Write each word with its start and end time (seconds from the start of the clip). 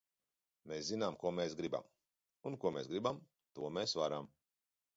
Mēs 0.71 0.87
zinām, 0.93 1.17
ko 1.23 1.31
mēs 1.41 1.53
gribam! 1.59 1.85
Un 2.51 2.57
ko 2.65 2.73
mēs 2.79 2.91
gribam, 2.95 3.23
to 3.59 3.73
mēs 3.79 3.97
varam! 4.05 4.35